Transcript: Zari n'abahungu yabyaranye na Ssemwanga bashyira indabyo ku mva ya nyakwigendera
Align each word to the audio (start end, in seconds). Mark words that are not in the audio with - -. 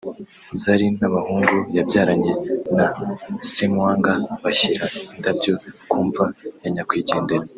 Zari 0.61 0.87
n'abahungu 0.99 1.57
yabyaranye 1.77 2.31
na 2.77 2.85
Ssemwanga 3.45 4.13
bashyira 4.43 4.85
indabyo 5.15 5.53
ku 5.89 5.97
mva 6.07 6.25
ya 6.61 6.69
nyakwigendera 6.75 7.45